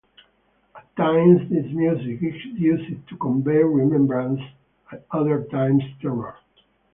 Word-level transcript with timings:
At 0.75 0.95
times 0.95 1.47
this 1.51 1.71
music 1.73 2.23
is 2.23 2.43
used 2.59 3.07
to 3.09 3.17
convey 3.17 3.63
remembrance, 3.63 4.41
at 4.91 5.05
other 5.11 5.43
times 5.51 5.83
terror. 6.01 6.37